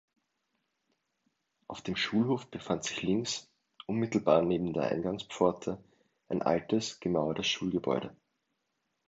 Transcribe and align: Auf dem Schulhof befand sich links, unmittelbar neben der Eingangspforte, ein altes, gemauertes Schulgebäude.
Auf 1.67 1.81
dem 1.83 1.95
Schulhof 1.95 2.49
befand 2.49 2.85
sich 2.85 3.03
links, 3.03 3.51
unmittelbar 3.85 4.41
neben 4.41 4.73
der 4.73 4.89
Eingangspforte, 4.89 5.77
ein 6.27 6.41
altes, 6.41 6.99
gemauertes 6.99 7.45
Schulgebäude. 7.45 8.11